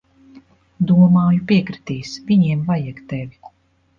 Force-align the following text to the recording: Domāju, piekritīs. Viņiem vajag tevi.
Domāju, 0.91 1.41
piekritīs. 1.51 2.15
Viņiem 2.31 2.63
vajag 2.71 3.03
tevi. 3.13 3.53